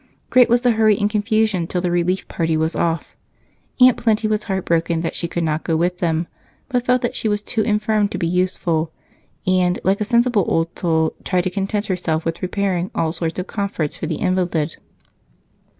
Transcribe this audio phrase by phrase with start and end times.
[0.31, 3.15] Great was the hurry and confusion till the relief party was off.
[3.79, 6.25] Aunt Plenty was heartbroken that she could not go with them,
[6.69, 8.91] but felt that she was too infirm to be useful
[9.45, 13.45] and, like a sensible old soul, tried to content herself with preparing all sorts of
[13.45, 14.77] comforts for the invalid.